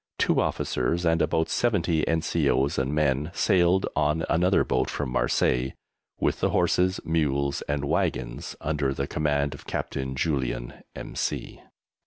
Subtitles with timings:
[0.17, 5.73] Two officers and about 70 N.C.O.'s and men sailed on another boat from Marseilles,
[6.19, 11.61] with the horses, mules and wagons, under the command of Captain Julian, M.C.